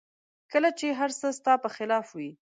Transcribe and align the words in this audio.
کله 0.51 0.69
چې 0.79 0.87
هر 0.99 1.11
څه 1.19 1.27
ستا 1.37 1.53
په 1.63 1.69
خلاف 1.75 2.05
وي 2.17 2.31